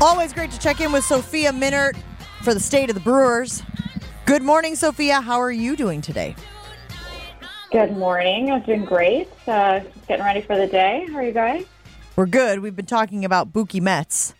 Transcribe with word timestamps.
Always 0.00 0.32
great 0.32 0.50
to 0.50 0.58
check 0.58 0.80
in 0.80 0.92
with 0.92 1.04
Sophia 1.04 1.50
Minnaert 1.52 1.96
for 2.42 2.52
the 2.52 2.60
state 2.60 2.90
of 2.90 2.94
the 2.94 3.00
Brewers. 3.00 3.62
Good 4.26 4.42
morning, 4.42 4.74
Sophia. 4.74 5.20
How 5.20 5.40
are 5.40 5.52
you 5.52 5.76
doing 5.76 6.00
today? 6.00 6.36
Good 7.70 7.96
morning. 7.96 8.50
I'm 8.50 8.62
doing 8.62 8.84
great. 8.84 9.28
Uh, 9.46 9.80
getting 10.06 10.24
ready 10.24 10.40
for 10.40 10.56
the 10.56 10.66
day. 10.66 11.06
How 11.10 11.18
are 11.18 11.22
you 11.22 11.32
guys? 11.32 11.64
We're 12.16 12.26
good. 12.26 12.60
We've 12.60 12.76
been 12.76 12.86
talking 12.86 13.24
about 13.24 13.52
Mookie 13.52 13.82
Betts. 13.82 14.34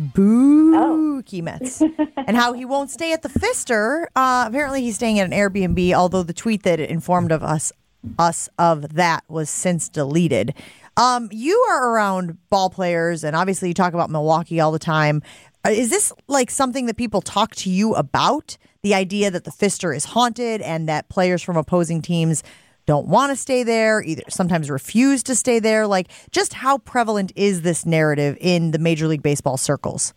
Mookie 0.00 1.44
Betts. 1.44 1.82
and 2.16 2.36
how 2.36 2.52
he 2.52 2.64
won't 2.64 2.90
stay 2.90 3.12
at 3.12 3.22
the 3.22 3.28
Pfister. 3.28 4.08
Uh, 4.14 4.44
apparently, 4.46 4.82
he's 4.82 4.94
staying 4.94 5.18
at 5.18 5.26
an 5.26 5.32
Airbnb, 5.32 5.92
although 5.94 6.22
the 6.22 6.32
tweet 6.32 6.62
that 6.62 6.78
informed 6.80 7.32
of 7.32 7.42
us 7.42 7.72
us 8.18 8.48
of 8.58 8.94
that 8.94 9.24
was 9.28 9.50
since 9.50 9.88
deleted. 9.88 10.54
Um, 10.98 11.28
you 11.30 11.56
are 11.70 11.92
around 11.92 12.38
ball 12.50 12.70
players, 12.70 13.22
and 13.22 13.36
obviously 13.36 13.68
you 13.68 13.74
talk 13.74 13.94
about 13.94 14.10
Milwaukee 14.10 14.58
all 14.58 14.72
the 14.72 14.80
time. 14.80 15.22
Uh, 15.64 15.70
Is 15.70 15.90
this 15.90 16.12
like 16.26 16.50
something 16.50 16.86
that 16.86 16.96
people 16.96 17.20
talk 17.20 17.54
to 17.56 17.70
you 17.70 17.94
about? 17.94 18.58
The 18.82 18.94
idea 18.94 19.30
that 19.30 19.44
the 19.44 19.52
Pfister 19.52 19.92
is 19.92 20.06
haunted 20.06 20.60
and 20.60 20.88
that 20.88 21.08
players 21.08 21.40
from 21.40 21.56
opposing 21.56 22.02
teams 22.02 22.42
don't 22.84 23.06
want 23.06 23.30
to 23.30 23.36
stay 23.36 23.62
there, 23.62 24.02
either 24.02 24.22
sometimes 24.28 24.70
refuse 24.70 25.22
to 25.24 25.36
stay 25.36 25.60
there. 25.60 25.86
Like, 25.86 26.08
just 26.32 26.54
how 26.54 26.78
prevalent 26.78 27.32
is 27.36 27.62
this 27.62 27.86
narrative 27.86 28.36
in 28.40 28.72
the 28.72 28.78
Major 28.80 29.06
League 29.06 29.22
Baseball 29.22 29.56
circles? 29.56 30.14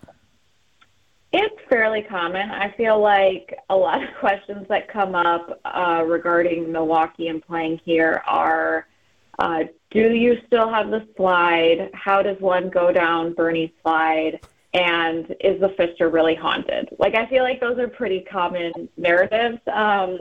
It's 1.31 1.61
fairly 1.70 2.02
common. 2.02 2.50
I 2.50 2.72
feel 2.75 3.00
like 3.00 3.55
a 3.70 3.75
lot 3.75 4.02
of 4.02 4.09
questions 4.20 4.66
that 4.70 4.88
come 4.91 5.13
up 5.13 5.59
uh, 5.63 6.03
regarding 6.08 6.72
Milwaukee 6.72 7.27
and 7.27 7.45
playing 7.45 7.80
here 7.86 8.23
are 8.25 8.88
uh, 9.41 9.63
do 9.90 10.13
you 10.13 10.38
still 10.45 10.70
have 10.70 10.91
the 10.91 11.08
slide? 11.18 11.90
How 11.95 12.22
does 12.22 12.40
one 12.40 12.70
go 12.70 12.91
down 12.91 13.34
Bernie 13.34 13.73
slide? 13.81 14.40
And 14.76 15.36
is 15.40 15.59
the 15.59 15.70
Pfister 15.70 16.09
really 16.09 16.36
haunted? 16.36 16.89
Like, 17.00 17.16
I 17.16 17.25
feel 17.25 17.42
like 17.44 17.59
those 17.59 17.80
are 17.80 17.88
pretty 17.88 18.22
common 18.22 18.88
narratives. 18.98 19.58
Um, 19.73 20.20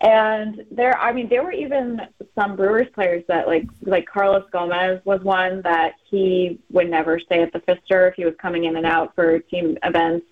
and 0.00 0.64
there, 0.70 0.98
I 0.98 1.12
mean, 1.12 1.28
there 1.28 1.42
were 1.42 1.52
even 1.52 2.00
some 2.34 2.56
Brewers 2.56 2.86
players 2.94 3.22
that, 3.28 3.46
like, 3.46 3.66
like 3.82 4.06
Carlos 4.06 4.44
Gomez 4.50 5.00
was 5.04 5.20
one 5.20 5.60
that 5.62 5.96
he 6.10 6.58
would 6.70 6.88
never 6.88 7.20
stay 7.20 7.42
at 7.42 7.52
the 7.52 7.60
Pfister 7.60 8.08
if 8.08 8.14
he 8.14 8.24
was 8.24 8.34
coming 8.40 8.64
in 8.64 8.76
and 8.76 8.86
out 8.86 9.14
for 9.14 9.40
team 9.40 9.76
events. 9.84 10.24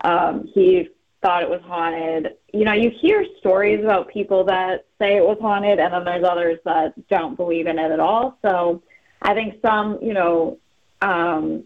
Um, 0.00 0.48
he 0.54 0.88
thought 1.22 1.42
it 1.42 1.50
was 1.50 1.60
haunted. 1.64 2.34
You 2.52 2.64
know, 2.64 2.72
you 2.72 2.90
hear 3.00 3.24
stories 3.40 3.82
about 3.82 4.08
people 4.08 4.44
that 4.44 4.86
say 4.98 5.16
it 5.16 5.24
was 5.24 5.38
haunted, 5.40 5.78
and 5.80 5.92
then 5.92 6.04
there's 6.04 6.24
others 6.24 6.58
that 6.64 6.94
don't 7.08 7.36
believe 7.36 7.66
in 7.66 7.78
it 7.78 7.90
at 7.90 8.00
all. 8.00 8.38
So 8.42 8.82
I 9.22 9.34
think 9.34 9.60
some, 9.64 9.98
you 10.00 10.14
know, 10.14 10.58
um, 11.02 11.64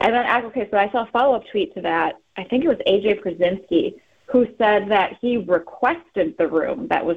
and 0.00 0.14
then 0.14 0.44
okay, 0.46 0.68
so 0.70 0.76
I 0.76 0.90
saw 0.90 1.02
a 1.02 1.10
follow 1.10 1.36
up 1.36 1.44
tweet 1.50 1.74
to 1.74 1.82
that. 1.82 2.16
I 2.36 2.44
think 2.44 2.64
it 2.64 2.68
was 2.68 2.78
AJ 2.86 3.22
Krasinski 3.22 4.00
who 4.26 4.46
said 4.58 4.88
that 4.90 5.16
he 5.20 5.38
requested 5.38 6.36
the 6.38 6.46
room 6.46 6.86
that 6.88 7.04
was 7.04 7.16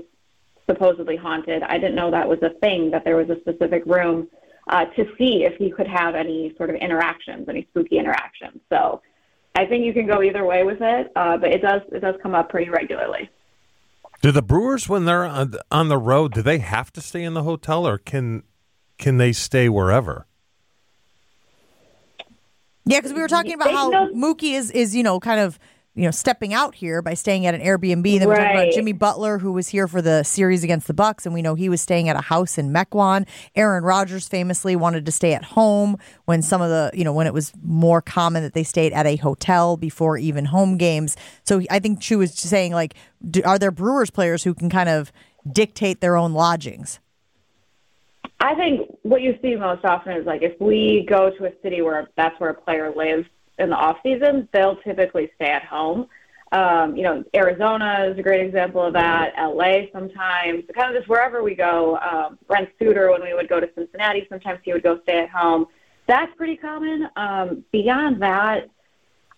supposedly 0.68 1.16
haunted. 1.16 1.62
I 1.64 1.78
didn't 1.78 1.95
know 1.95 2.09
that 2.12 2.28
was 2.28 2.40
a 2.42 2.50
thing 2.59 2.90
that 2.92 3.03
there 3.03 3.18
was 3.18 3.30
a 3.30 3.40
specific 3.42 3.84
room 3.86 4.28
uh, 4.68 4.86
to 4.86 5.06
see 5.18 5.44
if 5.44 5.56
he 5.58 5.70
could 5.70 5.88
have 5.88 6.16
any 6.16 6.53
sort 6.58 6.70
of 6.70 6.78
interactions, 6.78 7.47
any 7.47 7.68
spooky 7.70 8.00
interactions. 8.00 8.62
So 8.70 9.02
I 9.56 9.66
think 9.66 9.86
you 9.86 9.94
can 9.94 10.08
go 10.08 10.22
either 10.23 10.44
way 10.46 10.64
with 10.64 10.82
it, 10.82 11.12
uh, 11.16 11.38
but 11.38 11.52
it 11.52 11.62
does 11.62 11.82
it 11.92 12.00
does 12.00 12.16
come 12.22 12.34
up 12.36 12.50
pretty 12.50 12.70
regularly. 12.70 13.30
Do 14.22 14.32
the 14.32 14.42
Brewers, 14.42 14.88
when 14.88 15.06
they're 15.06 15.26
on, 15.26 15.54
on 15.70 15.90
the 15.90 15.98
road, 15.98 16.34
do 16.34 16.42
they 16.42 16.59
have 16.59 16.92
to 16.94 17.02
stay 17.02 17.23
in 17.23 17.34
the 17.34 17.44
hotel, 17.44 17.86
or 17.88 17.98
can 17.98 18.44
can 18.98 19.18
they 19.18 19.31
stay 19.34 19.70
wherever? 19.70 20.26
Yeah, 22.86 23.00
because 23.00 23.14
we 23.14 23.22
were 23.22 23.28
talking 23.28 23.54
about 23.54 23.66
They 23.68 23.74
how 23.74 23.90
know- 23.90 24.09
Mookie 24.14 24.54
is 24.54 24.72
is 24.72 24.96
you 24.96 25.04
know 25.04 25.20
kind 25.20 25.40
of 25.40 25.59
you 25.95 26.03
know 26.03 26.11
stepping 26.11 26.53
out 26.53 26.75
here 26.75 27.02
by 27.02 27.13
staying 27.13 27.45
at 27.45 27.53
an 27.53 27.61
Airbnb. 27.61 28.19
Then 28.19 28.27
we 28.27 28.36
talked 28.36 28.52
about 28.52 28.72
Jimmy 28.72 28.94
Butler, 28.94 29.38
who 29.38 29.52
was 29.52 29.69
here 29.69 29.88
for 29.88 30.01
the 30.01 30.23
series 30.23 30.63
against 30.63 30.88
the 30.88 30.94
Bucks, 30.94 31.25
and 31.25 31.34
we 31.34 31.41
know 31.41 31.56
he 31.56 31.69
was 31.69 31.81
staying 31.81 32.09
at 32.09 32.16
a 32.16 32.22
house 32.22 32.57
in 32.57 32.72
Mequon. 32.72 33.28
Aaron 33.56 33.84
Rodgers 33.84 34.28
famously 34.28 34.75
wanted 34.75 35.06
to 35.06 35.12
stay 35.12 35.34
at 35.34 35.44
home 35.44 35.97
when 36.25 36.41
some 36.41 36.62
of 36.62 36.69
the 36.69 36.91
you 36.94 37.03
know 37.03 37.13
when 37.13 37.28
it 37.28 37.34
was 37.34 37.53
more 37.62 38.01
common 38.01 38.44
that 38.44 38.53
they 38.53 38.63
stayed 38.63 38.94
at 38.94 39.06
a 39.06 39.18
hotel 39.18 39.78
before 39.78 40.18
even 40.18 40.45
home 40.45 40.78
games. 40.78 41.16
So 41.44 41.62
I 41.69 41.79
think 41.79 42.01
she 42.01 42.16
was 42.16 42.34
saying 42.34 42.73
like, 42.73 42.95
do, 43.29 43.41
are 43.44 43.59
there 43.59 43.72
Brewers 43.72 44.09
players 44.09 44.44
who 44.44 44.53
can 44.53 44.69
kind 44.69 44.89
of 44.89 45.12
dictate 45.51 46.01
their 46.01 46.16
own 46.16 46.34
lodgings? 46.34 47.00
I 48.39 48.56
think 48.56 48.97
what 49.03 49.22
you 49.22 49.38
see 49.41 49.56
most 49.56 49.85
often 49.85 50.13
is 50.18 50.25
like 50.25 50.41
if 50.41 50.59
we 50.59 51.06
go 51.07 51.29
to 51.29 51.45
a 51.45 51.51
city 51.62 51.81
where 51.81 52.09
that's 52.18 52.38
where 52.39 52.50
a 52.50 52.53
player 52.53 52.91
lives 52.94 53.28
in 53.59 53.69
the 53.69 53.75
off 53.75 53.97
season, 54.03 54.47
they'll 54.52 54.78
typically 54.78 55.31
stay 55.36 55.50
at 55.50 55.64
home. 55.64 56.08
Um, 56.52 56.96
you 56.96 57.02
know, 57.03 57.24
Arizona 57.36 58.08
is 58.12 58.19
a 58.19 58.22
great 58.22 58.46
example 58.46 58.84
of 58.84 58.94
that. 58.94 59.34
LA 59.40 59.88
sometimes, 59.91 60.64
kind 60.75 60.96
of 60.96 60.96
just 60.96 61.09
wherever 61.09 61.41
we 61.41 61.56
go. 61.56 61.97
Um, 61.97 62.38
Brent 62.47 62.69
Suter, 62.78 63.09
when 63.12 63.24
we 63.24 63.34
would 63.34 63.50
go 63.50 63.59
to 63.59 63.68
Cincinnati, 63.75 64.28
sometimes 64.30 64.59
he 64.63 64.72
would 64.72 64.84
go 64.84 65.00
stay 65.02 65.19
at 65.19 65.30
home. 65.30 65.66
That's 66.08 66.31
pretty 66.36 66.58
common. 66.58 67.08
Um, 67.16 67.63
beyond 67.72 68.22
that, 68.22 68.69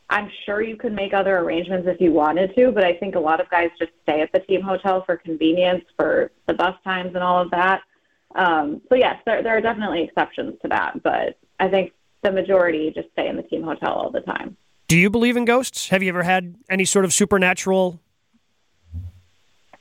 I'm 0.10 0.30
sure 0.46 0.62
you 0.62 0.76
could 0.76 0.94
make 0.94 1.14
other 1.14 1.38
arrangements 1.38 1.88
if 1.88 2.00
you 2.00 2.12
wanted 2.12 2.54
to, 2.56 2.72
but 2.72 2.84
I 2.84 2.94
think 2.94 3.16
a 3.16 3.20
lot 3.20 3.40
of 3.40 3.50
guys 3.50 3.70
just 3.80 3.92
stay 4.04 4.22
at 4.22 4.32
the 4.34 4.40
team 4.40 4.62
hotel 4.62 5.04
for 5.06 5.18
convenience, 5.18 5.86
for 5.96 6.32
the 6.48 6.54
bus 6.54 6.76
times 6.84 7.16
and 7.16 7.24
all 7.24 7.42
of 7.42 7.50
that. 7.52 7.82
Um, 8.36 8.82
so 8.90 8.96
yes, 8.96 9.16
there, 9.26 9.42
there 9.42 9.58
are 9.58 9.62
definitely 9.62 10.04
exceptions 10.04 10.56
to 10.62 10.68
that, 10.68 11.02
but 11.02 11.40
I 11.60 11.70
think 11.70 11.94
the 12.26 12.32
majority 12.32 12.92
just 12.94 13.10
stay 13.12 13.28
in 13.28 13.38
the 13.38 13.44
team 13.44 13.64
hotel 13.64 13.94
all 13.94 14.10
the 14.10 14.22
time. 14.22 14.58
Do 14.88 14.98
you 14.98 15.10
believe 15.10 15.38
in 15.38 15.46
ghosts? 15.46 15.90
Have 15.90 16.04
you 16.04 16.10
ever 16.10 16.24
had 16.24 16.56
any 16.70 16.86
sort 16.86 17.06
of 17.06 17.14
supernatural 17.14 18.00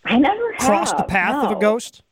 I 0.04 0.18
never 0.18 0.52
have 0.52 0.60
cross 0.60 0.92
the 0.92 1.04
path 1.04 1.44
of 1.44 1.56
a 1.56 1.60
ghost? 1.60 2.02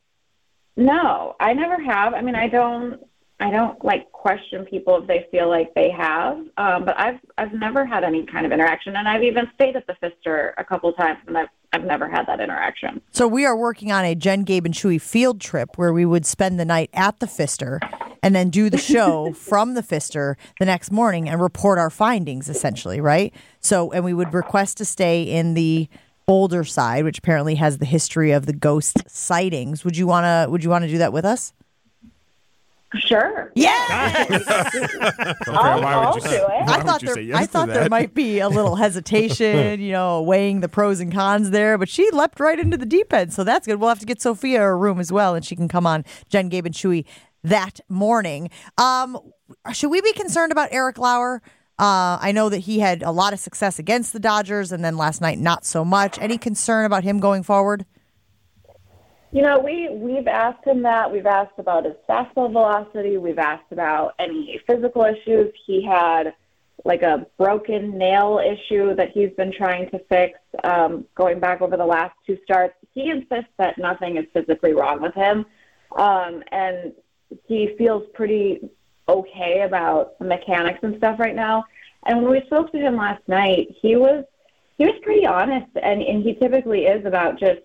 No, 0.75 1.35
I 1.39 1.53
never 1.53 1.81
have. 1.81 2.13
I 2.13 2.21
mean, 2.21 2.35
I 2.35 2.47
don't. 2.47 2.99
I 3.39 3.51
don't 3.51 3.83
like 3.83 4.11
question 4.11 4.63
people 4.63 5.01
if 5.01 5.07
they 5.07 5.27
feel 5.29 5.49
like 5.49 5.73
they 5.73 5.89
have. 5.91 6.37
Um, 6.57 6.85
but 6.85 6.97
I've 6.97 7.19
I've 7.37 7.53
never 7.53 7.85
had 7.85 8.03
any 8.03 8.25
kind 8.25 8.45
of 8.45 8.51
interaction, 8.51 8.95
and 8.95 9.07
I've 9.07 9.23
even 9.23 9.47
stayed 9.53 9.75
at 9.75 9.85
the 9.85 9.95
Pfister 10.01 10.55
a 10.57 10.63
couple 10.63 10.91
times, 10.93 11.19
and 11.27 11.37
I've 11.37 11.49
I've 11.73 11.83
never 11.83 12.07
had 12.07 12.27
that 12.27 12.39
interaction. 12.39 13.01
So 13.11 13.27
we 13.27 13.45
are 13.45 13.57
working 13.57 13.91
on 13.91 14.05
a 14.05 14.13
Jen, 14.13 14.43
Gabe, 14.43 14.65
and 14.65 14.73
Chewy 14.73 15.01
field 15.01 15.41
trip 15.41 15.71
where 15.75 15.91
we 15.91 16.05
would 16.05 16.25
spend 16.25 16.59
the 16.59 16.65
night 16.65 16.91
at 16.93 17.19
the 17.19 17.25
Pfister 17.25 17.79
and 18.21 18.35
then 18.35 18.51
do 18.51 18.69
the 18.69 18.77
show 18.77 19.33
from 19.35 19.73
the 19.73 19.81
Pfister 19.81 20.37
the 20.59 20.65
next 20.65 20.91
morning 20.91 21.27
and 21.27 21.41
report 21.41 21.79
our 21.79 21.89
findings, 21.89 22.47
essentially, 22.47 23.01
right? 23.01 23.33
So, 23.59 23.91
and 23.91 24.05
we 24.05 24.13
would 24.13 24.33
request 24.33 24.77
to 24.77 24.85
stay 24.85 25.23
in 25.23 25.55
the 25.55 25.89
older 26.27 26.63
side, 26.63 27.03
which 27.03 27.17
apparently 27.17 27.55
has 27.55 27.79
the 27.79 27.85
history 27.85 28.31
of 28.31 28.45
the 28.45 28.53
ghost 28.53 28.97
sightings. 29.07 29.83
Would 29.83 29.97
you 29.97 30.05
wanna? 30.05 30.45
Would 30.49 30.63
you 30.63 30.69
want 30.69 30.83
to 30.83 30.89
do 30.89 30.99
that 30.99 31.11
with 31.11 31.25
us? 31.25 31.53
Sure. 32.99 33.51
Yeah. 33.55 33.69
I'll, 35.47 35.81
why 35.81 35.93
I'll 35.93 36.19
do 36.19 36.29
it. 36.29 36.43
Why 36.43 36.63
I 36.67 36.81
thought 36.81 37.01
there, 37.01 37.19
yes 37.19 37.37
I 37.37 37.45
thought 37.45 37.67
there 37.69 37.89
might 37.89 38.13
be 38.13 38.39
a 38.39 38.49
little 38.49 38.75
hesitation, 38.83 39.81
you 39.81 39.91
know, 39.91 40.21
weighing 40.21 40.59
the 40.59 40.69
pros 40.69 40.99
and 40.99 41.11
cons 41.11 41.49
there, 41.49 41.77
but 41.77 41.89
she 41.89 42.09
leapt 42.11 42.39
right 42.39 42.59
into 42.59 42.77
the 42.77 42.85
deep 42.85 43.11
end, 43.13 43.33
so 43.33 43.43
that's 43.43 43.65
good. 43.65 43.79
We'll 43.79 43.89
have 43.89 43.99
to 43.99 44.05
get 44.05 44.21
Sophia 44.21 44.63
a 44.63 44.75
room 44.75 44.99
as 44.99 45.11
well, 45.11 45.35
and 45.35 45.43
she 45.43 45.55
can 45.55 45.67
come 45.67 45.87
on 45.87 46.05
Jen, 46.29 46.49
Gabe, 46.49 46.65
and 46.65 46.75
Chewy 46.75 47.05
that 47.43 47.79
morning. 47.89 48.49
Um, 48.77 49.17
should 49.73 49.89
we 49.89 50.01
be 50.01 50.13
concerned 50.13 50.51
about 50.51 50.69
Eric 50.71 50.97
Lauer? 50.97 51.41
Uh, 51.79 52.17
I 52.21 52.31
know 52.31 52.49
that 52.49 52.59
he 52.59 52.79
had 52.79 53.01
a 53.01 53.11
lot 53.11 53.33
of 53.33 53.39
success 53.39 53.79
against 53.79 54.13
the 54.13 54.19
Dodgers, 54.19 54.71
and 54.71 54.85
then 54.85 54.95
last 54.97 55.21
night 55.21 55.39
not 55.39 55.65
so 55.65 55.83
much. 55.83 56.19
Any 56.19 56.37
concern 56.37 56.85
about 56.85 57.03
him 57.03 57.19
going 57.19 57.43
forward? 57.43 57.85
You 59.33 59.41
know, 59.41 59.57
we 59.57 59.89
we've 59.89 60.27
asked 60.27 60.63
him 60.63 60.83
that. 60.83 61.11
We've 61.11 61.25
asked 61.25 61.57
about 61.57 61.85
his 61.85 61.95
fastball 62.07 62.51
velocity. 62.51 63.17
We've 63.17 63.39
asked 63.39 63.71
about 63.71 64.13
any 64.19 64.61
physical 64.67 65.05
issues. 65.05 65.51
He 65.65 65.83
had 65.83 66.35
like 66.85 67.01
a 67.01 67.25
broken 67.39 67.97
nail 67.97 68.39
issue 68.39 68.93
that 68.93 69.09
he's 69.09 69.31
been 69.31 69.51
trying 69.51 69.89
to 69.89 69.97
fix 70.07 70.37
um, 70.63 71.05
going 71.15 71.39
back 71.39 71.61
over 71.61 71.75
the 71.75 71.85
last 71.85 72.13
two 72.27 72.37
starts. 72.43 72.75
He 72.93 73.09
insists 73.09 73.49
that 73.57 73.79
nothing 73.79 74.17
is 74.17 74.25
physically 74.33 74.73
wrong 74.73 75.01
with 75.01 75.15
him, 75.15 75.47
um, 75.97 76.43
and 76.51 76.93
he 77.47 77.73
feels 77.75 78.03
pretty 78.13 78.69
okay 79.09 79.61
about 79.61 80.19
the 80.19 80.25
mechanics 80.25 80.79
and 80.83 80.95
stuff 80.97 81.19
right 81.19 81.35
now. 81.35 81.65
And 82.05 82.21
when 82.21 82.31
we 82.31 82.43
spoke 82.45 82.71
to 82.71 82.77
him 82.77 82.97
last 82.97 83.27
night, 83.27 83.69
he 83.81 83.95
was 83.95 84.25
he 84.77 84.85
was 84.85 84.95
pretty 85.01 85.25
honest, 85.25 85.71
and, 85.81 86.03
and 86.03 86.21
he 86.21 86.35
typically 86.35 86.85
is 86.85 87.03
about 87.07 87.39
just 87.39 87.61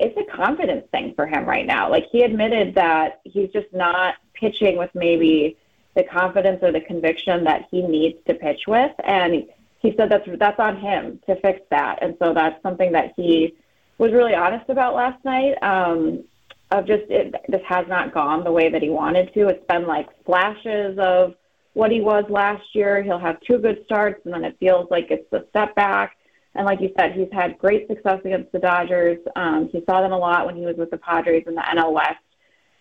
it's 0.00 0.16
a 0.16 0.36
confidence 0.36 0.86
thing 0.90 1.14
for 1.14 1.26
him 1.26 1.44
right 1.44 1.66
now. 1.66 1.90
Like 1.90 2.06
he 2.10 2.22
admitted 2.22 2.74
that 2.74 3.20
he's 3.24 3.50
just 3.50 3.72
not 3.72 4.14
pitching 4.34 4.78
with 4.78 4.90
maybe 4.94 5.56
the 5.94 6.04
confidence 6.04 6.60
or 6.62 6.72
the 6.72 6.80
conviction 6.80 7.44
that 7.44 7.68
he 7.70 7.82
needs 7.82 8.18
to 8.26 8.34
pitch 8.34 8.62
with, 8.66 8.92
and 9.04 9.46
he 9.78 9.94
said 9.96 10.10
that's 10.10 10.28
that's 10.38 10.58
on 10.58 10.80
him 10.80 11.20
to 11.26 11.36
fix 11.36 11.60
that. 11.70 12.02
And 12.02 12.16
so 12.20 12.34
that's 12.34 12.60
something 12.62 12.92
that 12.92 13.12
he 13.16 13.54
was 13.98 14.12
really 14.12 14.34
honest 14.34 14.68
about 14.70 14.94
last 14.94 15.24
night. 15.24 15.62
Um, 15.62 16.24
of 16.70 16.86
just 16.86 17.02
it 17.08 17.34
just 17.50 17.64
has 17.64 17.86
not 17.88 18.14
gone 18.14 18.44
the 18.44 18.52
way 18.52 18.70
that 18.70 18.82
he 18.82 18.88
wanted 18.88 19.34
to. 19.34 19.48
It's 19.48 19.64
been 19.66 19.86
like 19.86 20.08
flashes 20.24 20.98
of 20.98 21.34
what 21.72 21.90
he 21.90 22.00
was 22.00 22.24
last 22.28 22.74
year. 22.74 23.02
He'll 23.02 23.18
have 23.18 23.40
two 23.40 23.58
good 23.58 23.84
starts, 23.84 24.24
and 24.24 24.32
then 24.32 24.44
it 24.44 24.56
feels 24.60 24.90
like 24.90 25.10
it's 25.10 25.32
a 25.32 25.44
step 25.50 25.74
back. 25.74 26.16
And 26.54 26.66
like 26.66 26.80
you 26.80 26.92
said, 26.98 27.12
he's 27.12 27.28
had 27.32 27.58
great 27.58 27.86
success 27.86 28.20
against 28.24 28.50
the 28.52 28.58
Dodgers. 28.58 29.18
Um, 29.36 29.68
he 29.72 29.82
saw 29.88 30.00
them 30.00 30.12
a 30.12 30.18
lot 30.18 30.46
when 30.46 30.56
he 30.56 30.66
was 30.66 30.76
with 30.76 30.90
the 30.90 30.98
Padres 30.98 31.44
in 31.46 31.54
the 31.54 31.62
NL 31.62 31.92
West. 31.92 32.18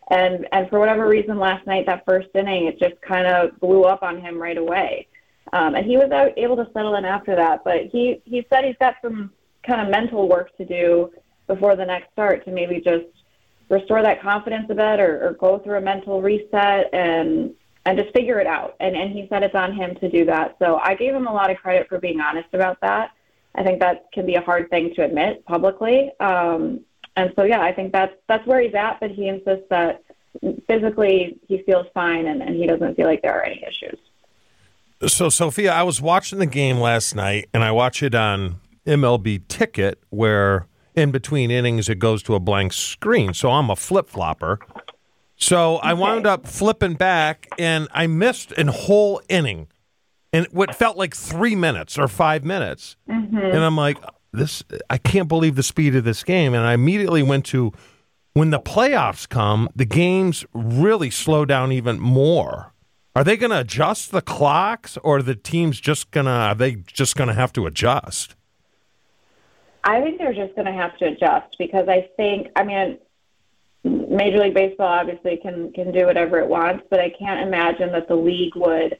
And 0.09 0.47
and 0.51 0.67
for 0.69 0.79
whatever 0.79 1.07
reason, 1.07 1.37
last 1.37 1.67
night 1.67 1.85
that 1.85 2.03
first 2.05 2.29
inning, 2.33 2.65
it 2.65 2.79
just 2.79 2.99
kind 3.01 3.27
of 3.27 3.59
blew 3.59 3.83
up 3.83 4.01
on 4.01 4.19
him 4.19 4.41
right 4.41 4.57
away. 4.57 5.07
Um, 5.53 5.75
and 5.75 5.85
he 5.85 5.97
was 5.97 6.09
able 6.37 6.55
to 6.57 6.67
settle 6.73 6.95
in 6.95 7.05
after 7.05 7.35
that. 7.35 7.63
But 7.63 7.85
he 7.91 8.21
he 8.25 8.45
said 8.49 8.65
he's 8.65 8.75
got 8.79 8.95
some 9.03 9.31
kind 9.63 9.81
of 9.81 9.89
mental 9.89 10.27
work 10.27 10.55
to 10.57 10.65
do 10.65 11.11
before 11.47 11.75
the 11.75 11.85
next 11.85 12.11
start 12.11 12.43
to 12.45 12.51
maybe 12.51 12.81
just 12.81 13.05
restore 13.69 14.01
that 14.01 14.21
confidence 14.21 14.65
a 14.69 14.75
bit 14.75 14.99
or, 14.99 15.27
or 15.27 15.33
go 15.33 15.59
through 15.59 15.77
a 15.77 15.81
mental 15.81 16.21
reset 16.21 16.91
and 16.91 17.53
and 17.85 17.97
just 17.97 18.11
figure 18.13 18.39
it 18.39 18.47
out. 18.47 18.75
And 18.79 18.95
and 18.95 19.11
he 19.11 19.27
said 19.29 19.43
it's 19.43 19.55
on 19.55 19.73
him 19.73 19.95
to 19.95 20.09
do 20.09 20.25
that. 20.25 20.55
So 20.57 20.79
I 20.83 20.95
gave 20.95 21.13
him 21.13 21.27
a 21.27 21.33
lot 21.33 21.51
of 21.51 21.57
credit 21.57 21.87
for 21.87 21.99
being 21.99 22.19
honest 22.19 22.49
about 22.53 22.81
that. 22.81 23.11
I 23.55 23.63
think 23.63 23.79
that 23.79 24.11
can 24.13 24.25
be 24.25 24.35
a 24.35 24.41
hard 24.41 24.69
thing 24.69 24.93
to 24.95 25.03
admit 25.03 25.45
publicly. 25.45 26.11
Um, 26.19 26.81
and 27.15 27.33
so 27.35 27.43
yeah, 27.43 27.61
I 27.61 27.73
think 27.73 27.91
that's 27.91 28.13
that's 28.27 28.45
where 28.45 28.61
he's 28.61 28.75
at. 28.75 28.99
But 28.99 29.11
he 29.11 29.27
insists 29.27 29.65
that 29.69 30.03
physically 30.67 31.39
he 31.47 31.63
feels 31.63 31.87
fine 31.93 32.27
and, 32.27 32.41
and 32.41 32.55
he 32.55 32.67
doesn't 32.67 32.95
feel 32.95 33.07
like 33.07 33.21
there 33.21 33.37
are 33.37 33.43
any 33.43 33.63
issues. 33.67 33.99
So, 35.07 35.29
Sophia, 35.29 35.71
I 35.71 35.83
was 35.83 36.01
watching 36.01 36.39
the 36.39 36.45
game 36.45 36.77
last 36.77 37.15
night, 37.15 37.47
and 37.53 37.63
I 37.63 37.71
watch 37.71 38.03
it 38.03 38.13
on 38.13 38.59
MLB 38.85 39.47
Ticket, 39.47 40.03
where 40.09 40.65
in 40.93 41.11
between 41.11 41.49
innings 41.51 41.87
it 41.87 41.99
goes 41.99 42.21
to 42.23 42.35
a 42.35 42.39
blank 42.39 42.73
screen. 42.73 43.33
So 43.33 43.49
I'm 43.49 43.69
a 43.69 43.77
flip 43.77 44.09
flopper. 44.09 44.59
So 45.37 45.77
I 45.77 45.93
wound 45.93 46.27
up 46.27 46.45
flipping 46.45 46.95
back, 46.95 47.47
and 47.57 47.87
I 47.93 48.07
missed 48.07 48.51
a 48.57 48.69
whole 48.69 49.21
inning, 49.29 49.67
and 50.33 50.47
what 50.51 50.75
felt 50.75 50.97
like 50.97 51.15
three 51.15 51.55
minutes 51.55 51.97
or 51.97 52.07
five 52.07 52.43
minutes. 52.43 52.95
Mm-hmm. 53.09 53.37
And 53.37 53.57
I'm 53.57 53.75
like, 53.75 53.97
this, 54.31 54.63
I 54.89 54.97
can't 54.97 55.27
believe 55.27 55.55
the 55.55 55.63
speed 55.63 55.95
of 55.95 56.03
this 56.03 56.23
game. 56.23 56.53
And 56.53 56.65
I 56.65 56.73
immediately 56.73 57.23
went 57.23 57.45
to 57.47 57.71
when 58.33 58.51
the 58.51 58.59
playoffs 58.59 59.27
come, 59.27 59.69
the 59.75 59.85
games 59.85 60.45
really 60.53 61.09
slow 61.09 61.45
down 61.45 61.71
even 61.71 61.99
more. 61.99 62.73
Are 63.15 63.23
they 63.23 63.37
going 63.37 63.51
to 63.51 63.59
adjust 63.59 64.11
the 64.11 64.21
clocks, 64.21 64.97
or 64.97 65.17
are 65.17 65.21
the 65.23 65.35
teams 65.35 65.79
just 65.79 66.11
gonna? 66.11 66.29
Are 66.29 66.55
they 66.55 66.75
just 66.75 67.15
going 67.15 67.27
to 67.27 67.33
have 67.33 67.51
to 67.53 67.65
adjust? 67.65 68.35
I 69.83 70.01
think 70.01 70.19
they're 70.19 70.33
just 70.33 70.55
going 70.55 70.67
to 70.67 70.73
have 70.73 70.97
to 70.99 71.05
adjust 71.05 71.55
because 71.57 71.87
I 71.87 72.09
think, 72.17 72.47
I 72.55 72.63
mean, 72.63 72.99
Major 73.83 74.39
League 74.39 74.53
Baseball 74.53 74.87
obviously 74.87 75.37
can 75.37 75.73
can 75.73 75.91
do 75.91 76.05
whatever 76.05 76.37
it 76.39 76.47
wants, 76.47 76.85
but 76.89 76.99
I 76.99 77.09
can't 77.09 77.47
imagine 77.47 77.91
that 77.93 78.07
the 78.07 78.15
league 78.15 78.55
would 78.55 78.97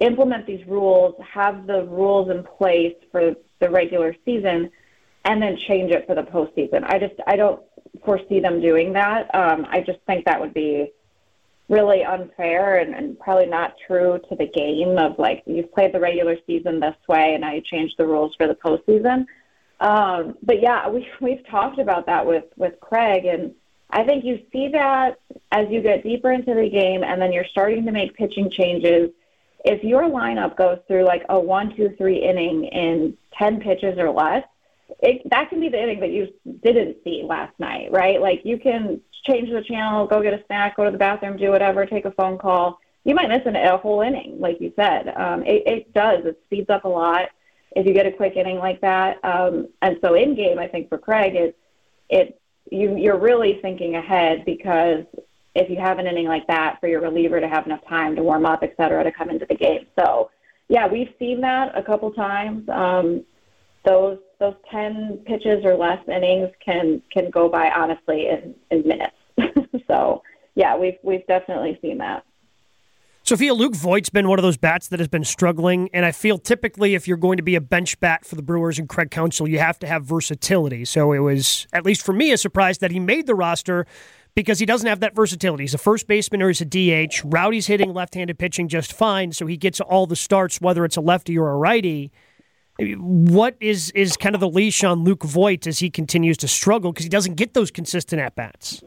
implement 0.00 0.46
these 0.46 0.66
rules, 0.66 1.14
have 1.22 1.66
the 1.66 1.84
rules 1.84 2.30
in 2.30 2.42
place 2.42 2.96
for 3.10 3.34
the 3.60 3.70
regular 3.70 4.14
season, 4.24 4.70
and 5.24 5.40
then 5.40 5.56
change 5.56 5.92
it 5.92 6.06
for 6.06 6.14
the 6.14 6.22
postseason. 6.22 6.84
I 6.84 6.98
just 6.98 7.14
I 7.26 7.36
don't 7.36 7.62
foresee 8.04 8.40
them 8.40 8.60
doing 8.60 8.92
that. 8.94 9.32
Um, 9.34 9.66
I 9.68 9.80
just 9.80 10.00
think 10.06 10.24
that 10.24 10.40
would 10.40 10.54
be 10.54 10.92
really 11.68 12.04
unfair 12.04 12.78
and, 12.78 12.94
and 12.94 13.18
probably 13.18 13.46
not 13.46 13.74
true 13.86 14.20
to 14.28 14.36
the 14.36 14.46
game 14.46 14.98
of 14.98 15.18
like 15.18 15.42
you've 15.46 15.72
played 15.72 15.94
the 15.94 16.00
regular 16.00 16.36
season 16.46 16.80
this 16.80 16.96
way 17.08 17.32
and 17.34 17.40
now 17.40 17.52
you 17.52 17.62
change 17.62 17.94
the 17.96 18.06
rules 18.06 18.34
for 18.36 18.46
the 18.46 18.54
postseason. 18.54 19.26
Um, 19.80 20.36
but 20.42 20.60
yeah, 20.60 20.88
we 20.94 21.06
we've 21.20 21.46
talked 21.46 21.78
about 21.78 22.06
that 22.06 22.26
with 22.26 22.44
with 22.56 22.80
Craig, 22.80 23.24
and 23.26 23.54
I 23.90 24.04
think 24.04 24.24
you 24.24 24.40
see 24.52 24.68
that 24.68 25.18
as 25.50 25.68
you 25.70 25.82
get 25.82 26.02
deeper 26.02 26.32
into 26.32 26.54
the 26.54 26.68
game, 26.70 27.04
and 27.04 27.20
then 27.20 27.32
you're 27.32 27.44
starting 27.44 27.84
to 27.86 27.92
make 27.92 28.14
pitching 28.14 28.50
changes. 28.50 29.10
If 29.64 29.84
your 29.84 30.02
lineup 30.02 30.56
goes 30.56 30.78
through 30.88 31.04
like 31.04 31.24
a 31.28 31.38
one, 31.38 31.76
two, 31.76 31.94
three 31.96 32.18
inning 32.18 32.64
in 32.64 33.16
ten 33.38 33.60
pitches 33.60 33.98
or 33.98 34.10
less, 34.10 34.44
it, 35.00 35.22
that 35.30 35.48
can 35.50 35.60
be 35.60 35.68
the 35.68 35.80
inning 35.80 36.00
that 36.00 36.10
you 36.10 36.28
didn't 36.62 36.96
see 37.04 37.24
last 37.26 37.58
night, 37.58 37.90
right? 37.92 38.20
Like 38.20 38.42
you 38.44 38.58
can 38.58 39.00
change 39.24 39.50
the 39.50 39.62
channel, 39.62 40.06
go 40.06 40.22
get 40.22 40.34
a 40.34 40.42
snack, 40.46 40.76
go 40.76 40.84
to 40.84 40.90
the 40.90 40.98
bathroom, 40.98 41.36
do 41.36 41.50
whatever, 41.50 41.86
take 41.86 42.04
a 42.04 42.10
phone 42.12 42.38
call. 42.38 42.78
You 43.04 43.14
might 43.14 43.28
miss 43.28 43.42
an, 43.46 43.56
a 43.56 43.76
whole 43.78 44.00
inning, 44.02 44.38
like 44.38 44.60
you 44.60 44.72
said. 44.76 45.08
Um, 45.16 45.44
it, 45.44 45.62
it 45.66 45.94
does. 45.94 46.24
It 46.24 46.40
speeds 46.44 46.70
up 46.70 46.84
a 46.84 46.88
lot 46.88 47.30
if 47.74 47.86
you 47.86 47.94
get 47.94 48.06
a 48.06 48.12
quick 48.12 48.36
inning 48.36 48.58
like 48.58 48.80
that. 48.80 49.24
Um, 49.24 49.68
and 49.80 49.98
so 50.02 50.14
in 50.14 50.34
game, 50.34 50.58
I 50.58 50.68
think 50.68 50.88
for 50.88 50.98
Craig, 50.98 51.34
it 51.34 51.58
it 52.08 52.40
you 52.70 52.96
you're 52.96 53.18
really 53.18 53.58
thinking 53.60 53.96
ahead 53.96 54.44
because 54.44 55.04
if 55.54 55.68
you 55.68 55.76
have 55.76 55.98
an 55.98 56.06
inning 56.06 56.26
like 56.26 56.46
that 56.46 56.78
for 56.80 56.88
your 56.88 57.00
reliever 57.00 57.40
to 57.40 57.48
have 57.48 57.66
enough 57.66 57.86
time 57.88 58.16
to 58.16 58.22
warm 58.22 58.46
up, 58.46 58.62
et 58.62 58.74
cetera, 58.76 59.04
to 59.04 59.12
come 59.12 59.30
into 59.30 59.46
the 59.46 59.54
game. 59.54 59.86
So 59.98 60.30
yeah, 60.68 60.86
we've 60.86 61.12
seen 61.18 61.40
that 61.42 61.76
a 61.76 61.82
couple 61.82 62.10
times. 62.12 62.68
Um, 62.68 63.24
those 63.84 64.18
those 64.38 64.54
ten 64.70 65.18
pitches 65.26 65.64
or 65.64 65.76
less 65.76 65.98
innings 66.08 66.50
can 66.64 67.02
can 67.12 67.30
go 67.30 67.48
by 67.48 67.70
honestly 67.70 68.28
in, 68.28 68.54
in 68.70 68.86
minutes. 68.86 69.16
so 69.86 70.22
yeah, 70.54 70.76
we've 70.76 70.98
we've 71.02 71.26
definitely 71.26 71.78
seen 71.82 71.98
that. 71.98 72.24
Sophia, 73.24 73.54
Luke 73.54 73.76
Voit's 73.76 74.10
been 74.10 74.26
one 74.26 74.40
of 74.40 74.42
those 74.42 74.56
bats 74.56 74.88
that 74.88 74.98
has 74.98 75.06
been 75.06 75.22
struggling, 75.22 75.88
and 75.92 76.04
I 76.04 76.10
feel 76.10 76.38
typically 76.38 76.96
if 76.96 77.06
you're 77.06 77.16
going 77.16 77.36
to 77.36 77.42
be 77.42 77.54
a 77.54 77.60
bench 77.60 78.00
bat 78.00 78.24
for 78.24 78.34
the 78.34 78.42
Brewers 78.42 78.80
and 78.80 78.88
Craig 78.88 79.12
Counsell, 79.12 79.46
you 79.46 79.60
have 79.60 79.78
to 79.78 79.86
have 79.86 80.04
versatility. 80.04 80.84
So 80.84 81.12
it 81.12 81.20
was, 81.20 81.68
at 81.72 81.84
least 81.84 82.04
for 82.04 82.12
me, 82.12 82.32
a 82.32 82.36
surprise 82.36 82.78
that 82.78 82.90
he 82.90 82.98
made 82.98 83.28
the 83.28 83.36
roster 83.36 83.86
because 84.34 84.58
he 84.58 84.66
doesn't 84.66 84.88
have 84.88 85.00
that 85.00 85.14
versatility. 85.14 85.64
He's 85.64 85.74
a 85.74 85.78
first 85.78 86.06
baseman 86.06 86.42
or 86.42 86.48
he's 86.48 86.60
a 86.60 86.64
DH. 86.64 87.22
Rowdy's 87.24 87.66
hitting 87.66 87.92
left-handed 87.92 88.38
pitching 88.38 88.68
just 88.68 88.92
fine, 88.92 89.32
so 89.32 89.46
he 89.46 89.56
gets 89.56 89.80
all 89.80 90.06
the 90.06 90.16
starts, 90.16 90.60
whether 90.60 90.84
it's 90.84 90.96
a 90.96 91.00
lefty 91.00 91.36
or 91.38 91.50
a 91.50 91.56
righty. 91.56 92.10
What 92.78 93.56
is 93.60 93.90
is 93.90 94.16
kind 94.16 94.34
of 94.34 94.40
the 94.40 94.48
leash 94.48 94.82
on 94.82 95.04
Luke 95.04 95.24
Voit 95.24 95.66
as 95.66 95.80
he 95.80 95.90
continues 95.90 96.38
to 96.38 96.48
struggle 96.48 96.92
because 96.92 97.04
he 97.04 97.10
doesn't 97.10 97.34
get 97.34 97.52
those 97.52 97.70
consistent 97.70 98.20
at 98.20 98.34
bats? 98.34 98.82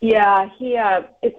Yeah, 0.00 0.48
he 0.58 0.76
uh, 0.76 1.02
it's 1.22 1.38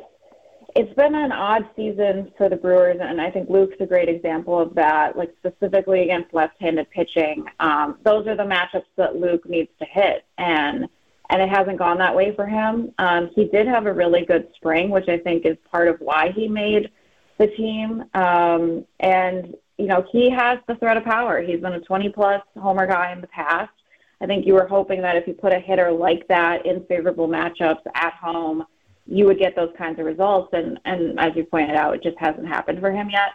it's 0.75 0.93
been 0.93 1.15
an 1.15 1.31
odd 1.31 1.67
season 1.75 2.31
for 2.37 2.47
the 2.47 2.55
Brewers, 2.55 2.97
and 3.01 3.19
I 3.19 3.31
think 3.31 3.49
Luke's 3.49 3.75
a 3.79 3.87
great 3.87 4.07
example 4.07 4.59
of 4.59 4.75
that. 4.75 5.17
Like 5.17 5.33
specifically 5.39 6.03
against 6.03 6.31
left-handed 6.31 6.91
pitching, 6.91 7.45
um, 7.59 7.97
those 8.03 8.27
are 8.27 8.35
the 8.35 8.43
matchups 8.43 8.85
that 8.95 9.15
Luke 9.15 9.49
needs 9.49 9.71
to 9.79 9.85
hit, 9.85 10.25
and 10.37 10.87
and 11.29 11.41
it 11.41 11.49
hasn't 11.49 11.77
gone 11.77 11.97
that 11.97 12.15
way 12.15 12.35
for 12.35 12.45
him. 12.45 12.91
Um, 12.97 13.29
he 13.35 13.45
did 13.45 13.67
have 13.67 13.85
a 13.85 13.93
really 13.93 14.25
good 14.25 14.47
spring, 14.55 14.89
which 14.89 15.09
I 15.09 15.17
think 15.17 15.45
is 15.45 15.57
part 15.71 15.87
of 15.87 15.99
why 15.99 16.31
he 16.31 16.47
made 16.47 16.91
the 17.37 17.47
team. 17.47 18.05
Um, 18.13 18.85
and 18.99 19.55
you 19.77 19.85
know, 19.85 20.05
he 20.11 20.29
has 20.29 20.59
the 20.67 20.75
threat 20.75 20.97
of 20.97 21.03
power. 21.03 21.41
He's 21.41 21.59
been 21.59 21.73
a 21.73 21.79
20-plus 21.79 22.41
homer 22.59 22.87
guy 22.87 23.11
in 23.11 23.21
the 23.21 23.27
past. 23.27 23.71
I 24.19 24.25
think 24.25 24.47
you 24.47 24.55
were 24.55 24.67
hoping 24.67 25.01
that 25.03 25.15
if 25.15 25.27
you 25.27 25.33
put 25.33 25.53
a 25.53 25.59
hitter 25.59 25.91
like 25.91 26.27
that 26.29 26.65
in 26.65 26.83
favorable 26.85 27.27
matchups 27.27 27.81
at 27.93 28.13
home 28.13 28.65
you 29.07 29.25
would 29.25 29.39
get 29.39 29.55
those 29.55 29.71
kinds 29.77 29.99
of 29.99 30.05
results. 30.05 30.49
And, 30.53 30.79
and 30.85 31.19
as 31.19 31.35
you 31.35 31.45
pointed 31.45 31.75
out, 31.75 31.95
it 31.95 32.03
just 32.03 32.17
hasn't 32.19 32.47
happened 32.47 32.79
for 32.79 32.91
him 32.91 33.09
yet. 33.09 33.31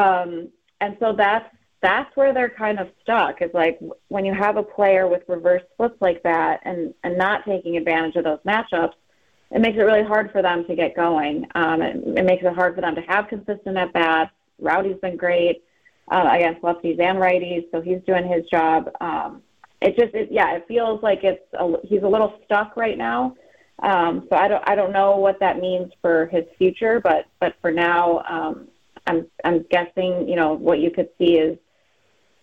Um, 0.00 0.48
and 0.80 0.96
so 1.00 1.12
that's 1.12 1.52
that's 1.82 2.14
where 2.16 2.34
they're 2.34 2.50
kind 2.50 2.78
of 2.78 2.88
stuck. 3.02 3.42
Is 3.42 3.50
like 3.54 3.78
when 4.08 4.24
you 4.24 4.34
have 4.34 4.56
a 4.56 4.62
player 4.62 5.08
with 5.08 5.22
reverse 5.28 5.62
splits 5.72 5.96
like 6.00 6.22
that 6.22 6.60
and 6.64 6.94
and 7.04 7.16
not 7.16 7.44
taking 7.44 7.76
advantage 7.76 8.16
of 8.16 8.24
those 8.24 8.40
matchups, 8.46 8.94
it 9.50 9.60
makes 9.60 9.78
it 9.78 9.82
really 9.82 10.04
hard 10.04 10.30
for 10.30 10.42
them 10.42 10.64
to 10.66 10.74
get 10.74 10.94
going. 10.94 11.46
Um, 11.54 11.82
it, 11.82 11.96
it 12.18 12.24
makes 12.24 12.44
it 12.44 12.54
hard 12.54 12.74
for 12.74 12.80
them 12.80 12.94
to 12.94 13.02
have 13.02 13.28
consistent 13.28 13.76
at 13.76 13.92
bats. 13.92 14.32
Rowdy's 14.58 14.98
been 15.00 15.16
great 15.16 15.62
uh, 16.10 16.28
against 16.32 16.62
lefties 16.62 17.00
and 17.00 17.18
righties, 17.18 17.64
so 17.72 17.80
he's 17.80 18.00
doing 18.06 18.28
his 18.28 18.44
job. 18.50 18.90
Um, 19.00 19.42
it 19.80 19.96
just, 19.96 20.14
it, 20.14 20.28
yeah, 20.30 20.54
it 20.56 20.66
feels 20.68 21.02
like 21.02 21.20
it's 21.24 21.42
a, 21.54 21.72
he's 21.84 22.02
a 22.02 22.08
little 22.08 22.38
stuck 22.44 22.76
right 22.76 22.98
now. 22.98 23.34
Um, 23.82 24.26
so 24.30 24.36
I 24.36 24.46
don't 24.46 24.62
I 24.68 24.74
don't 24.74 24.92
know 24.92 25.16
what 25.16 25.40
that 25.40 25.58
means 25.58 25.90
for 26.02 26.26
his 26.26 26.44
future, 26.58 27.00
but 27.00 27.26
but 27.40 27.54
for 27.62 27.72
now, 27.72 28.22
um, 28.28 28.68
I'm 29.06 29.26
I'm 29.42 29.64
guessing 29.70 30.28
you 30.28 30.36
know 30.36 30.52
what 30.52 30.80
you 30.80 30.90
could 30.90 31.08
see 31.16 31.38
is 31.38 31.58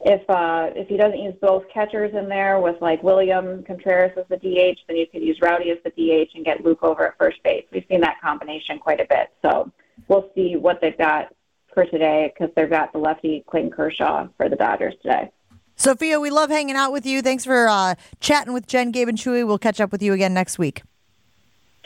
if 0.01 0.27
uh, 0.29 0.69
if 0.75 0.87
he 0.87 0.97
doesn't 0.97 1.19
use 1.19 1.33
both 1.41 1.63
catchers 1.73 2.13
in 2.13 2.29
there 2.29 2.59
with 2.59 2.79
like 2.81 3.01
William 3.03 3.63
Contreras 3.63 4.11
as 4.17 4.25
the 4.29 4.37
DH, 4.37 4.79
then 4.87 4.97
you 4.97 5.07
could 5.07 5.21
use 5.23 5.39
Rowdy 5.41 5.71
as 5.71 5.77
the 5.83 5.89
DH 5.91 6.35
and 6.35 6.45
get 6.45 6.63
Luke 6.63 6.83
over 6.83 7.07
at 7.07 7.17
first 7.17 7.41
base. 7.43 7.65
We've 7.71 7.85
seen 7.89 8.01
that 8.01 8.21
combination 8.21 8.79
quite 8.79 8.99
a 8.99 9.05
bit, 9.05 9.29
so 9.41 9.71
we'll 10.07 10.29
see 10.35 10.55
what 10.55 10.81
they've 10.81 10.97
got 10.97 11.33
for 11.73 11.85
today 11.85 12.31
because 12.33 12.53
they've 12.55 12.69
got 12.69 12.93
the 12.93 12.99
lefty 12.99 13.43
Clayton 13.47 13.71
Kershaw 13.71 14.27
for 14.37 14.49
the 14.49 14.55
Dodgers 14.55 14.93
today. 15.01 15.31
Sophia, 15.75 16.19
we 16.19 16.31
love 16.31 16.49
hanging 16.49 16.75
out 16.75 16.91
with 16.91 17.05
you. 17.05 17.21
Thanks 17.21 17.45
for 17.45 17.67
uh, 17.67 17.93
chatting 18.19 18.51
with 18.53 18.65
Jen, 18.65 18.89
Gabe, 18.91 19.07
and 19.09 19.17
Chewy. 19.17 19.45
We'll 19.45 19.59
catch 19.59 19.79
up 19.79 19.91
with 19.91 20.01
you 20.01 20.13
again 20.13 20.33
next 20.33 20.57
week. 20.57 20.81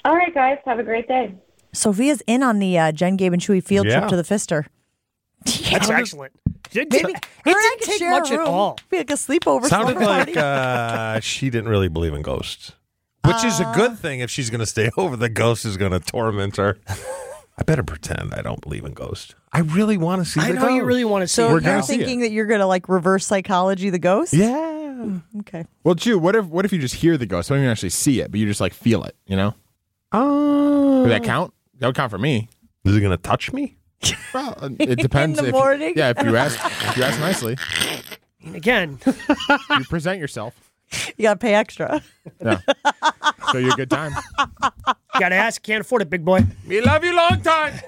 All 0.06 0.16
right, 0.16 0.34
guys. 0.34 0.58
Have 0.66 0.80
a 0.80 0.84
great 0.84 1.08
day. 1.10 1.36
Sophia's 1.74 2.22
in 2.26 2.42
on 2.42 2.60
the 2.60 2.78
uh, 2.78 2.92
Jen, 2.94 3.18
Gabe, 3.18 3.34
and 3.34 3.42
Chewy 3.42 3.62
field 3.64 3.88
Yeah. 3.88 4.00
trip 4.00 4.10
to 4.12 4.16
the 4.16 4.24
Pfister. 4.24 4.66
That's 5.46 5.90
excellent. 5.90 6.34
It 6.74 6.90
Maybe 6.90 7.06
didn't, 7.14 7.26
her 7.26 7.52
it 7.52 7.80
didn't 7.80 7.82
take 8.00 8.10
much 8.10 8.32
at 8.32 8.40
all. 8.40 8.78
Be 8.90 8.98
like 8.98 9.10
a 9.10 9.16
sleepover. 9.16 9.66
Sounded 9.66 9.98
slumber 9.98 10.06
like 10.06 10.34
party. 10.34 10.38
uh, 10.38 11.20
she 11.22 11.50
didn't 11.50 11.70
really 11.70 11.90
believe 11.90 12.14
in 12.14 12.22
ghosts, 12.22 12.74
which 13.26 13.44
is 13.44 13.60
a 13.60 13.66
uh. 13.66 13.74
good 13.74 13.98
thing 14.00 14.22
if 14.22 14.30
she's 14.32 14.50
going 14.50 14.60
to 14.60 14.66
stay 14.66 14.90
over. 14.98 15.18
The 15.18 15.30
ghost 15.30 15.66
is 15.66 15.76
going 15.78 15.92
to 15.92 16.00
torment 16.00 16.58
her. 16.58 16.78
I 17.58 17.64
better 17.64 17.84
pretend 17.84 18.34
I 18.34 18.42
don't 18.42 18.62
believe 18.62 18.86
in 18.86 18.94
ghosts. 18.94 19.36
I 19.52 19.60
really 19.60 19.98
want 19.98 20.24
to 20.24 20.30
see 20.30 20.40
I 20.40 20.54
the 20.54 20.60
know 20.60 20.70
you 20.70 20.84
really 20.84 21.04
want 21.04 21.24
to 21.24 21.28
see 21.28 21.36
So 21.36 21.44
it. 21.44 21.48
We're 21.48 21.54
you're 21.56 21.72
gonna 21.72 21.84
thinking 21.84 22.22
that 22.22 22.32
you're 22.32 22.46
going 22.46 22.62
to 22.62 22.66
like 22.66 22.88
reverse 22.88 23.26
psychology 23.26 23.90
the 23.90 24.00
ghost? 24.00 24.34
Yeah. 24.34 24.48
Mm, 25.02 25.22
okay. 25.42 25.66
Well, 25.84 25.96
Chew, 25.96 26.18
what 26.20 26.36
if 26.36 26.46
what 26.46 26.64
if 26.64 26.72
you 26.72 26.80
just 26.80 26.96
hear 26.96 27.18
the 27.18 27.26
ghost? 27.26 27.52
I 27.52 27.56
Don't 27.56 27.64
even 27.64 27.72
actually 27.72 27.90
see 27.90 28.22
it, 28.22 28.32
but 28.32 28.40
you 28.40 28.46
just 28.48 28.62
like 28.62 28.74
feel 28.74 29.04
it. 29.04 29.16
You 29.26 29.36
know? 29.36 29.48
Uh. 30.12 30.20
Oh. 30.20 31.02
Would 31.02 31.12
that 31.12 31.24
count? 31.24 31.54
That 31.80 31.88
would 31.88 31.96
count 31.96 32.12
for 32.12 32.18
me. 32.18 32.48
Is 32.86 32.96
it 32.96 33.00
going 33.02 33.12
to 33.12 33.18
touch 33.18 33.52
me? 33.52 33.76
Well, 34.34 34.58
uh, 34.62 34.70
it 34.80 35.00
depends. 35.00 35.40
the 35.40 35.48
if, 35.48 35.52
morning? 35.52 35.94
Yeah, 35.96 36.14
if 36.16 36.24
you 36.24 36.38
ask, 36.38 36.58
if 36.64 36.98
you 36.98 37.04
ask 37.04 37.20
nicely, 37.30 37.58
Again, 38.54 39.00
you 39.78 39.86
present 39.86 40.20
yourself. 40.20 40.56
You 41.18 41.24
got 41.24 41.34
to 41.36 41.40
pay 41.40 41.54
extra. 41.54 42.02
Yeah. 42.42 42.60
so 43.52 43.58
you're 43.58 43.74
a 43.74 43.78
good 43.78 43.90
time. 43.90 44.14
got 45.20 45.30
to 45.30 45.36
ask. 45.36 45.62
Can't 45.62 45.82
afford 45.82 46.02
it, 46.02 46.10
big 46.10 46.26
boy. 46.26 46.42
We 46.68 46.82
love 46.82 47.04
you 47.04 47.16
long 47.16 47.42
time. 47.42 47.80